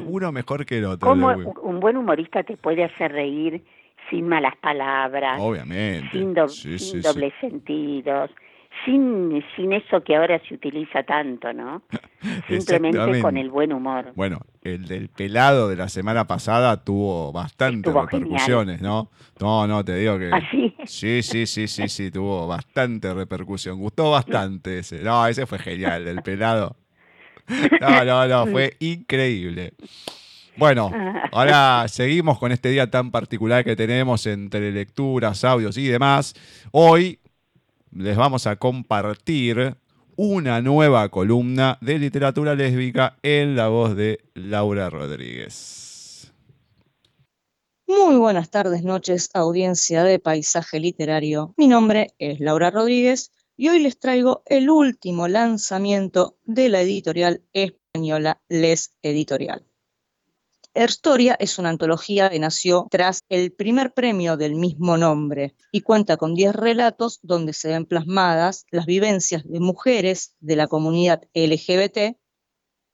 [0.01, 1.09] uno mejor que el otro.
[1.09, 1.53] ¿Cómo Lewin.
[1.63, 3.65] un buen humorista te puede hacer reír
[4.11, 6.09] sin malas palabras, Obviamente.
[6.13, 7.09] sin, do- Sí, sin sí, sí.
[7.09, 8.31] dobles sentidos,
[8.85, 11.83] sin, sin eso que ahora se utiliza tanto, ¿no?
[12.49, 14.13] Simplemente con el buen humor.
[14.15, 19.11] Bueno, el del pelado de la semana pasada tuvo bastantes repercusiones, ¿no?
[19.41, 20.31] No, no, te digo que.
[20.33, 20.75] ¿Así?
[20.85, 23.79] Sí, sí, sí, sí, sí, tuvo bastante repercusión.
[23.79, 25.03] Gustó bastante ese.
[25.03, 26.77] No, ese fue genial, el pelado.
[27.81, 29.73] No, no, no, fue increíble.
[30.57, 30.91] Bueno,
[31.33, 36.35] ahora seguimos con este día tan particular que tenemos entre lecturas, audios y demás.
[36.73, 37.19] Hoy
[37.91, 39.77] les vamos a compartir
[40.17, 46.33] una nueva columna de literatura lésbica en la voz de Laura Rodríguez.
[47.87, 51.55] Muy buenas tardes, noches, audiencia de Paisaje Literario.
[51.57, 57.43] Mi nombre es Laura Rodríguez y hoy les traigo el último lanzamiento de la editorial
[57.53, 59.67] española Les Editorial.
[60.79, 66.19] Herstoria es una antología que nació tras el primer premio del mismo nombre y cuenta
[66.19, 72.19] con 10 relatos donde se ven plasmadas las vivencias de mujeres de la comunidad LGBT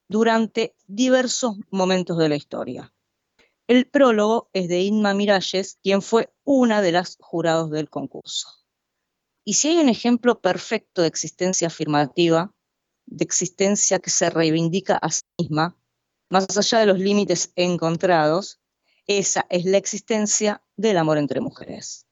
[0.09, 2.95] durante diversos momentos de la historia.
[3.66, 8.49] El prólogo es de Inma Miralles, quien fue una de las jurados del concurso.
[9.45, 12.55] Y si hay un ejemplo perfecto de existencia afirmativa,
[13.07, 15.77] de existencia que se reivindica a sí misma,
[16.33, 18.59] más allá de los límites encontrados,
[19.07, 22.07] esa es la existencia del amor entre mujeres.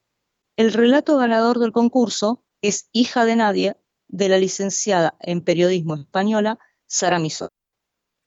[0.57, 3.77] El relato ganador del concurso es Hija de Nadie,
[4.09, 7.51] de la licenciada en periodismo española Sara Misot.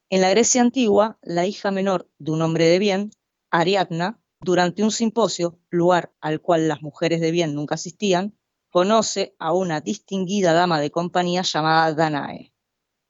[0.09, 3.11] En la Grecia antigua, la hija menor de un hombre de bien,
[3.51, 8.35] Ariadna, durante un simposio, lugar al cual las mujeres de bien nunca asistían,
[8.71, 12.52] conoce a una distinguida dama de compañía llamada Danae.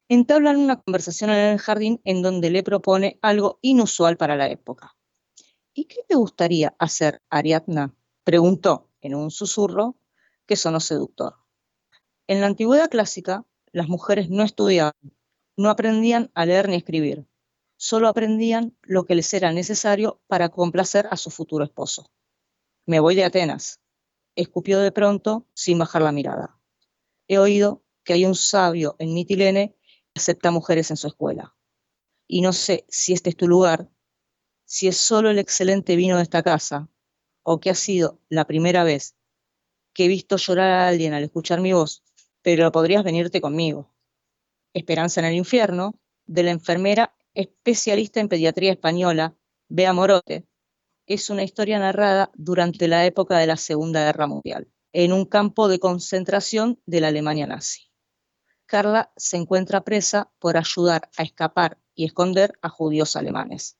[0.10, 4.96] Entablan una conversación en el jardín en donde le propone algo inusual para la época.
[5.74, 7.96] ¿Y qué te gustaría hacer, Ariadna?
[8.24, 9.96] preguntó en un susurro
[10.46, 11.36] que sonó seductor.
[12.28, 14.94] En la antigüedad clásica, las mujeres no estudiaban,
[15.58, 17.26] no aprendían a leer ni escribir,
[17.78, 22.12] solo aprendían lo que les era necesario para complacer a su futuro esposo.
[22.86, 23.82] Me voy de Atenas,
[24.36, 26.60] escupió de pronto sin bajar la mirada.
[27.28, 29.76] He oído que hay un sabio en Mitilene
[30.16, 31.56] acepta mujeres en su escuela.
[32.28, 33.90] Y no sé si este es tu lugar,
[34.66, 36.90] si es solo el excelente vino de esta casa,
[37.44, 39.16] o que ha sido la primera vez
[39.94, 42.04] que he visto llorar a alguien al escuchar mi voz,
[42.42, 43.94] pero podrías venirte conmigo.
[44.74, 49.36] Esperanza en el infierno, de la enfermera especialista en pediatría española,
[49.68, 50.48] Bea Morote,
[51.06, 55.68] es una historia narrada durante la época de la Segunda Guerra Mundial, en un campo
[55.68, 57.93] de concentración de la Alemania nazi.
[58.66, 63.78] Carla se encuentra presa por ayudar a escapar y esconder a judíos alemanes.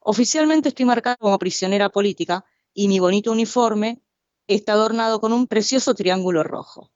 [0.00, 4.02] Oficialmente estoy marcada como prisionera política y mi bonito uniforme
[4.46, 6.92] está adornado con un precioso triángulo rojo.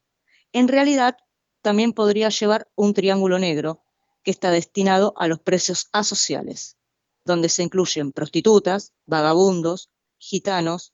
[0.52, 1.16] En realidad,
[1.62, 3.84] también podría llevar un triángulo negro
[4.22, 6.76] que está destinado a los precios asociales,
[7.24, 10.92] donde se incluyen prostitutas, vagabundos, gitanos,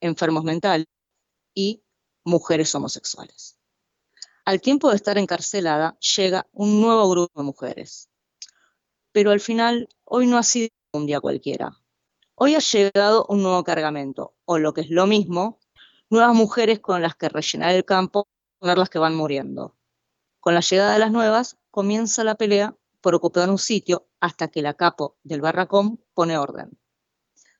[0.00, 0.86] enfermos mentales
[1.54, 1.82] y
[2.24, 3.57] mujeres homosexuales.
[4.48, 8.08] Al tiempo de estar encarcelada, llega un nuevo grupo de mujeres.
[9.12, 11.76] pero al final hoy no ha sido un día cualquiera.
[12.34, 15.58] Hoy ha llegado un nuevo cargamento, o lo que es lo mismo,
[16.08, 18.26] nuevas mujeres con las que rellenar el campo,
[18.58, 19.76] poner las que van muriendo.
[20.40, 24.62] Con la llegada de las nuevas, comienza la pelea por ocupar un sitio hasta que
[24.62, 26.70] la capo del barracón pone orden.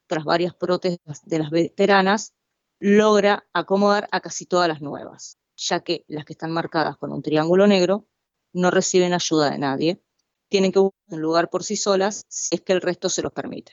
[0.07, 2.33] Tras varias protestas de las veteranas,
[2.79, 7.21] logra acomodar a casi todas las nuevas, ya que las que están marcadas con un
[7.21, 8.07] triángulo negro
[8.53, 10.03] no reciben ayuda de nadie,
[10.49, 13.33] tienen que buscar un lugar por sí solas si es que el resto se los
[13.33, 13.73] permite.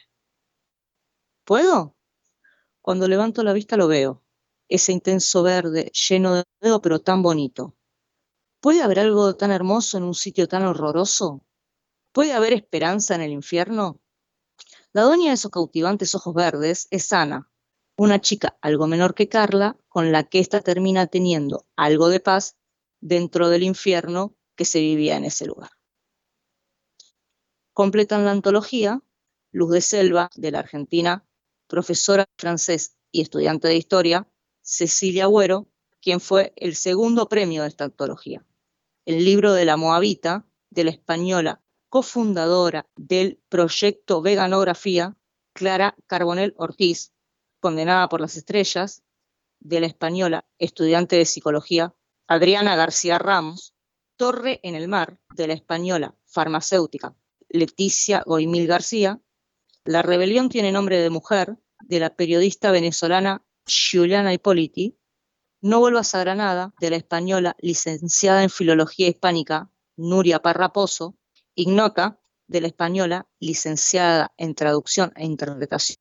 [1.45, 1.95] ¿Puedo?
[2.81, 4.23] Cuando levanto la vista lo veo,
[4.67, 7.75] ese intenso verde lleno de dedo pero tan bonito.
[8.59, 11.45] ¿Puede haber algo tan hermoso en un sitio tan horroroso?
[12.11, 14.01] ¿Puede haber esperanza en el infierno?
[14.91, 17.49] La dueña de esos cautivantes ojos verdes es Ana,
[17.97, 22.57] una chica algo menor que Carla, con la que ésta termina teniendo algo de paz
[22.99, 25.71] dentro del infierno que se vivía en ese lugar.
[27.73, 29.01] Completan la antología
[29.51, 31.25] Luz de Selva, de la Argentina,
[31.67, 34.27] profesora francés y estudiante de historia,
[34.61, 35.69] Cecilia Agüero,
[36.01, 38.45] quien fue el segundo premio de esta antología.
[39.05, 45.15] El libro de la Moabita, de la española cofundadora del proyecto Veganografía,
[45.53, 47.13] Clara Carbonel Ortiz,
[47.65, 49.01] condenada por las estrellas,
[49.59, 51.95] de la española estudiante de psicología
[52.27, 53.73] Adriana García Ramos,
[54.17, 57.15] Torre en el Mar, de la española farmacéutica
[57.49, 59.19] Leticia Goimil García,
[59.83, 64.99] La rebelión tiene nombre de mujer, de la periodista venezolana Juliana Hipoliti,
[65.59, 71.17] No vuelvas a Granada, de la española licenciada en Filología Hispánica Nuria Parraposo,
[71.55, 75.97] Ignota, de la española licenciada en Traducción e Interpretación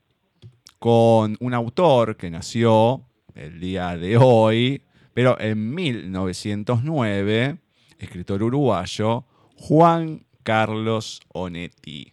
[0.78, 3.03] con un autor que nació
[3.34, 4.82] el día de hoy,
[5.14, 7.59] pero en 1909,
[7.99, 9.24] escritor uruguayo,
[9.57, 12.12] Juan Carlos Onetti,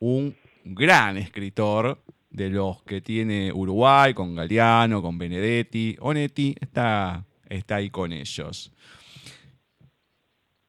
[0.00, 0.36] un
[0.74, 5.96] gran escritor de los que tiene Uruguay, con Galeano, con Benedetti.
[6.00, 8.72] Onetti está está ahí con ellos.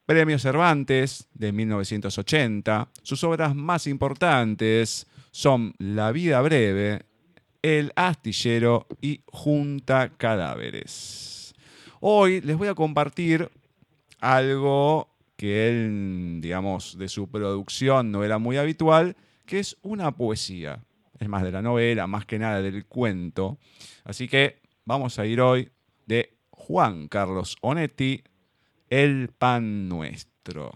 [0.05, 2.89] Premio Cervantes de 1980.
[3.03, 7.03] Sus obras más importantes son La vida breve,
[7.61, 11.53] El astillero y Junta cadáveres.
[11.99, 13.49] Hoy les voy a compartir
[14.19, 19.15] algo que él, digamos, de su producción no era muy habitual,
[19.49, 20.85] que es una poesía.
[21.17, 23.57] Es más de la novela, más que nada del cuento.
[24.03, 25.71] Así que vamos a ir hoy
[26.05, 28.23] de Juan Carlos Onetti,
[28.91, 30.71] El pan nuestro.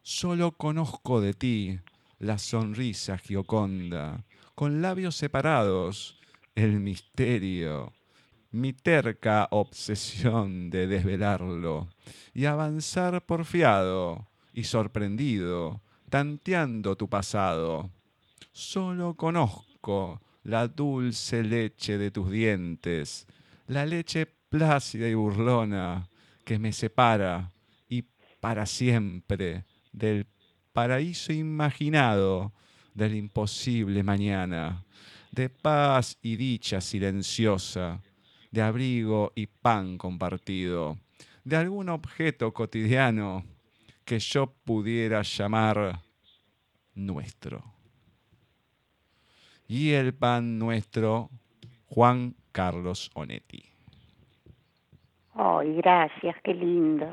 [0.00, 1.78] Solo conozco de ti
[2.18, 6.18] la sonrisa gioconda, con labios separados,
[6.54, 7.92] el misterio,
[8.50, 11.88] mi terca obsesión de desvelarlo
[12.32, 17.90] y avanzar porfiado y sorprendido, tanteando tu pasado.
[18.52, 23.26] Solo conozco la dulce leche de tus dientes,
[23.66, 26.08] la leche plácida y burlona
[26.44, 27.52] que me separa
[27.88, 28.04] y
[28.40, 30.26] para siempre del
[30.72, 32.52] paraíso imaginado
[32.94, 34.84] del imposible mañana,
[35.32, 38.00] de paz y dicha silenciosa,
[38.50, 40.98] de abrigo y pan compartido,
[41.44, 43.44] de algún objeto cotidiano
[44.06, 45.98] que yo pudiera llamar
[46.94, 47.62] nuestro.
[49.68, 51.28] Y el pan nuestro,
[51.88, 53.64] Juan Carlos Onetti.
[55.34, 57.12] Ay, gracias, qué lindo.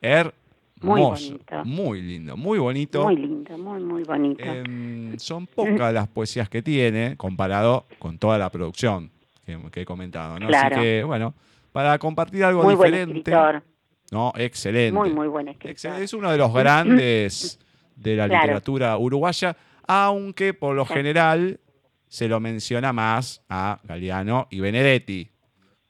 [0.00, 0.34] Hermoso.
[0.82, 1.64] Muy bonito.
[1.64, 3.04] Muy lindo, muy bonito.
[3.04, 4.42] Muy lindo, muy, muy bonito.
[4.42, 9.10] Em, son pocas las poesías que tiene comparado con toda la producción
[9.44, 10.38] que, que he comentado.
[10.40, 10.48] ¿no?
[10.48, 10.76] Claro.
[10.76, 11.34] Así que, bueno,
[11.70, 13.30] para compartir algo Muy buen diferente.
[13.30, 13.62] escritor.
[14.10, 14.92] No, excelente.
[14.98, 16.00] Muy, muy buen escritor.
[16.02, 17.58] Es uno de los grandes
[17.96, 18.42] de la Claro.
[18.42, 19.56] literatura uruguaya,
[19.86, 21.60] aunque por lo general
[22.08, 25.30] se lo menciona más a Galeano y Benedetti.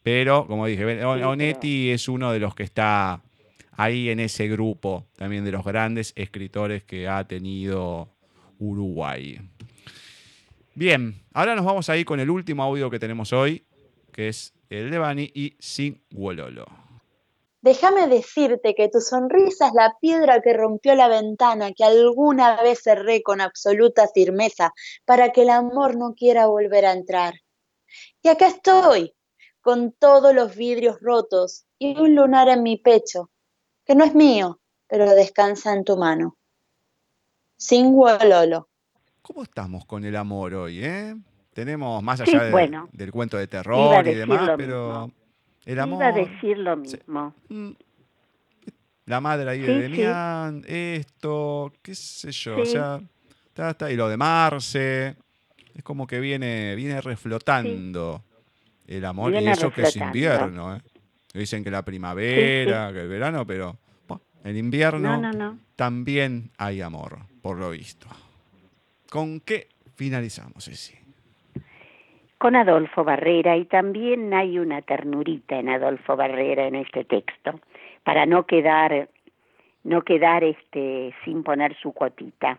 [0.03, 3.23] Pero, como dije, Ben- Onetti es uno de los que está
[3.73, 8.09] ahí en ese grupo también de los grandes escritores que ha tenido
[8.59, 9.39] Uruguay.
[10.75, 13.65] Bien, ahora nos vamos a ir con el último audio que tenemos hoy,
[14.13, 16.67] que es el de Bani y Sin Wololo.
[17.63, 22.81] Déjame decirte que tu sonrisa es la piedra que rompió la ventana que alguna vez
[22.83, 24.73] cerré con absoluta firmeza
[25.05, 27.35] para que el amor no quiera volver a entrar.
[28.23, 29.15] Y acá estoy,
[29.61, 33.31] con todos los vidrios rotos y un lunar en mi pecho,
[33.85, 36.39] que no es mío, pero descansa en tu mano.
[37.59, 37.95] Sin.
[39.21, 41.15] ¿Cómo estamos con el amor hoy, eh?
[41.53, 42.89] Tenemos más Sí, allá de- bueno.
[42.93, 45.20] del cuento de terror y demás, pero mismo.
[45.73, 47.35] El amor, Iba a decir lo mismo.
[47.49, 47.71] mm,
[49.07, 49.83] la madre ahí Sí, de sí.
[49.83, 53.01] Demián, esto, qué sé yo, o sea,
[53.49, 55.17] está, está, y lo de Marce,
[55.75, 58.23] es como que viene, viene reflotando
[58.87, 60.81] el amor, y eso que es invierno, ¿eh?
[61.33, 65.59] Dicen que la primavera, que el verano, pero bueno, el invierno No, no, no.
[65.77, 68.09] también hay amor, por lo visto.
[69.09, 70.95] ¿Con qué finalizamos, Ceci?
[72.41, 77.61] Con Adolfo Barrera y también hay una ternurita en Adolfo Barrera en este texto,
[78.03, 79.11] para no quedar
[79.85, 82.59] no quedar este sin poner su cuotita.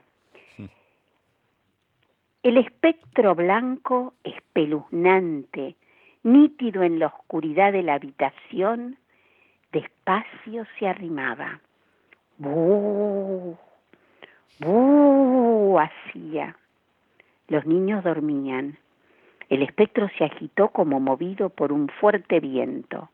[2.44, 5.76] El espectro blanco, espeluznante,
[6.22, 8.98] nítido en la oscuridad de la habitación,
[9.72, 11.60] despacio se arrimaba.
[12.38, 13.58] ¡Bú!
[14.60, 15.80] ¡Bú!
[15.80, 16.56] hacía.
[17.48, 18.78] Los niños dormían.
[19.52, 23.10] El espectro se agitó como movido por un fuerte viento.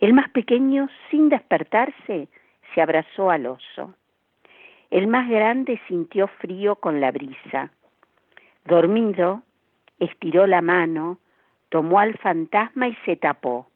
[0.00, 2.26] El más pequeño, sin despertarse,
[2.74, 3.94] se abrazó al oso.
[4.90, 7.70] El más grande sintió frío con la brisa.
[8.64, 9.42] Dormido,
[10.00, 11.20] estiró la mano,
[11.68, 13.68] tomó al fantasma y se tapó.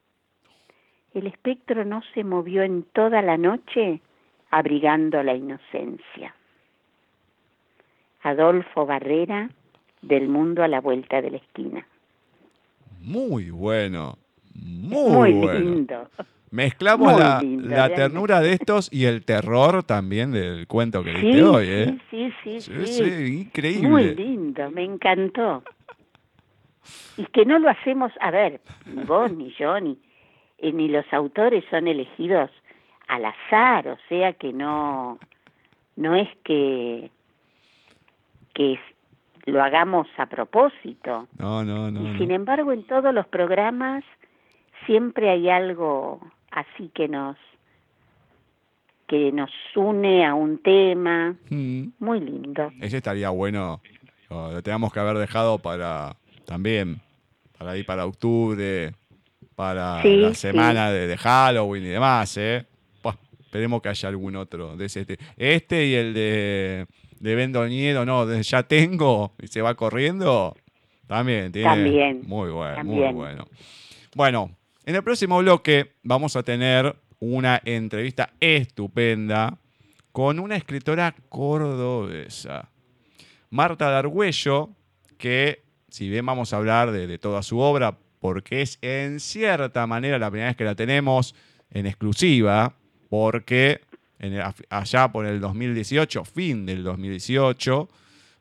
[1.14, 4.00] El espectro no se movió en toda la noche,
[4.50, 6.34] abrigando la inocencia.
[8.22, 9.50] Adolfo Barrera,
[10.02, 11.86] del mundo a la vuelta de la esquina.
[13.00, 14.16] Muy bueno.
[14.54, 15.58] Muy, Muy bueno.
[15.60, 16.10] lindo.
[16.50, 18.02] Mezclamos Muy la, lindo, la realmente.
[18.02, 21.98] ternura de estos y el terror también del cuento que Sí, hoy, ¿eh?
[22.10, 23.34] sí, sí, Sí, sí, sí, sí.
[23.42, 23.88] increíble.
[23.88, 25.62] Muy lindo, me encantó.
[27.16, 29.96] Y que no lo hacemos, a ver, ni vos, ni yo, ni,
[30.58, 32.50] eh, ni los autores son elegidos
[33.06, 35.18] al azar, o sea que no,
[35.96, 37.10] no es que,
[38.54, 38.80] que es-
[39.46, 41.28] lo hagamos a propósito.
[41.38, 42.14] No, no, no.
[42.14, 44.04] y sin embargo, en todos los programas
[44.86, 46.20] siempre hay algo
[46.50, 47.36] así que nos
[49.06, 52.70] que nos une a un tema Mm, muy lindo.
[52.80, 53.80] Ese estaría bueno.
[54.28, 56.14] Lo teníamos que haber dejado para
[56.44, 57.00] también,
[57.58, 58.92] para ir para octubre,
[59.56, 60.34] para Sí, la sí.
[60.36, 62.64] semana de, de Halloween y demás, ¿eh?
[63.02, 65.00] Buah, esperemos que haya algún otro de ese.
[65.00, 66.86] Este, este y el de,
[67.20, 70.56] de Ben Doñedo, no, ya tengo y se va corriendo.
[71.06, 71.68] También, tiene.
[71.68, 73.04] También, Muy bueno, también.
[73.06, 73.46] muy bueno.
[74.14, 79.58] Bueno, en el próximo bloque vamos a tener una entrevista estupenda
[80.12, 82.70] con una escritora cordobesa,
[83.50, 84.70] Marta Dargüello,
[85.18, 89.86] que si bien vamos a hablar de, de toda su obra, porque es en cierta
[89.86, 91.34] manera la primera vez que la tenemos
[91.70, 92.74] en exclusiva,
[93.08, 93.80] porque
[94.68, 97.88] allá por el 2018, fin del 2018,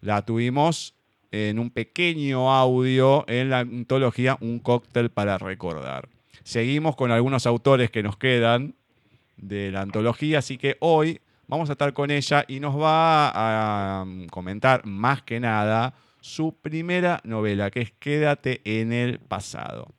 [0.01, 0.95] la tuvimos
[1.31, 6.09] en un pequeño audio en la antología Un cóctel para recordar.
[6.43, 8.75] Seguimos con algunos autores que nos quedan
[9.37, 14.03] de la antología, así que hoy vamos a estar con ella y nos va a
[14.03, 19.93] um, comentar más que nada su primera novela, que es Quédate en el pasado.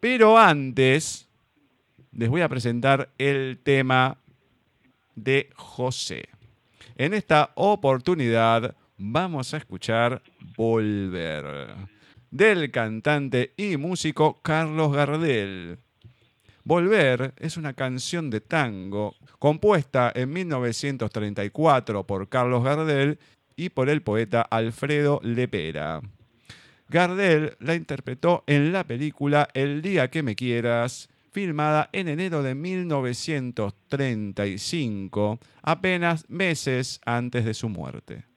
[0.00, 1.28] Pero antes,
[2.12, 4.18] les voy a presentar el tema
[5.14, 6.28] de José.
[6.96, 10.22] En esta oportunidad vamos a escuchar
[10.56, 11.90] Volver
[12.30, 15.78] del cantante y músico Carlos Gardel.
[16.64, 23.18] Volver es una canción de tango compuesta en 1934 por Carlos Gardel
[23.56, 26.00] y por el poeta Alfredo Lepera.
[26.88, 32.54] Gardel la interpretó en la película El día que me quieras, filmada en enero de
[32.54, 38.29] 1935, apenas meses antes de su muerte.